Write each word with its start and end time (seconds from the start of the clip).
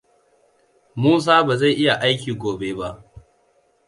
Musa 1.01 1.35
bazai 1.47 1.73
iya 1.81 1.93
aiki 2.05 2.31
gobe 2.41 2.69
ba. 2.79 2.89